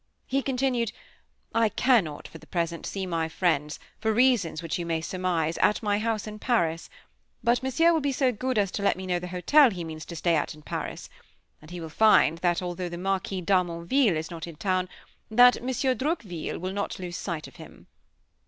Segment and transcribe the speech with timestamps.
[0.25, 0.91] He continued:
[1.53, 5.83] "I cannot, for the present, see my friends, for reasons which you may surmise, at
[5.83, 6.89] my house in Paris.
[7.43, 10.03] But Monsieur will be so good as to let me know the hotel he means
[10.05, 11.07] to stay at in Paris;
[11.61, 14.89] and he will find that although the Marquis d'Harmonville is not in town,
[15.29, 17.85] that Monsieur Droqville will not lose sight of him."